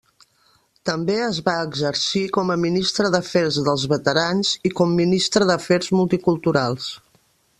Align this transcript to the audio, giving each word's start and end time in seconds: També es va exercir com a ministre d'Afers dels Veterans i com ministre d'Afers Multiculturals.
També 0.89 1.17
es 1.25 1.41
va 1.49 1.53
exercir 1.65 2.21
com 2.37 2.53
a 2.53 2.55
ministre 2.63 3.11
d'Afers 3.17 3.59
dels 3.69 3.85
Veterans 3.93 4.55
i 4.69 4.73
com 4.81 4.97
ministre 5.03 5.51
d'Afers 5.51 5.95
Multiculturals. 5.99 6.89